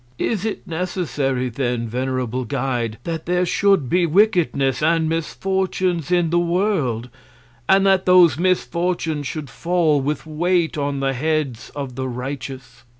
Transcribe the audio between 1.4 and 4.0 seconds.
then, venerable Guide, that there should